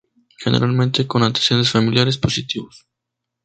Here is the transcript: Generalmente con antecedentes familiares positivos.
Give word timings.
Generalmente 0.43 1.05
con 1.05 1.21
antecedentes 1.21 1.73
familiares 1.73 2.17
positivos. 2.17 2.87